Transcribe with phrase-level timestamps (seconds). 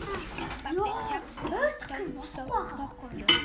[0.00, 0.72] Çıkar.
[0.74, 1.04] Yok.
[1.50, 2.38] Dört kız.
[2.50, 2.78] Bak.
[2.78, 3.41] Bak.